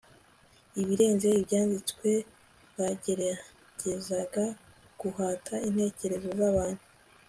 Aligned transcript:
Ibirenze 0.81 1.27
ibyanditswe 1.39 2.09
bagerageza 2.77 4.17
guhata 4.99 5.53
intekerezo 5.67 6.27
zabantu 6.39 6.83